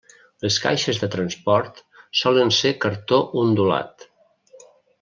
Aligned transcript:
Les 0.43 0.55
caixes 0.61 1.01
de 1.01 1.09
transport 1.15 1.81
solen 2.21 2.49
ser 2.61 2.73
Cartó 2.87 3.21
ondulat. 3.45 4.09